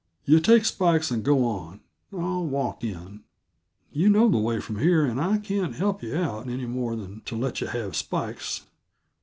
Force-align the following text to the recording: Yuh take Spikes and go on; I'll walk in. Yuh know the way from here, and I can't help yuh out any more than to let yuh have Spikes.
Yuh 0.25 0.39
take 0.39 0.65
Spikes 0.65 1.11
and 1.11 1.23
go 1.23 1.45
on; 1.45 1.79
I'll 2.11 2.43
walk 2.43 2.83
in. 2.83 3.21
Yuh 3.91 4.09
know 4.09 4.27
the 4.29 4.39
way 4.39 4.59
from 4.59 4.79
here, 4.79 5.05
and 5.05 5.21
I 5.21 5.37
can't 5.37 5.75
help 5.75 6.01
yuh 6.01 6.17
out 6.17 6.49
any 6.49 6.65
more 6.65 6.95
than 6.95 7.21
to 7.25 7.35
let 7.35 7.61
yuh 7.61 7.67
have 7.67 7.95
Spikes. 7.95 8.65